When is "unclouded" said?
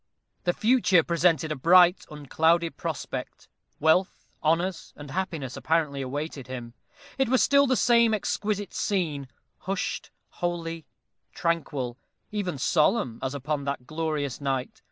2.09-2.75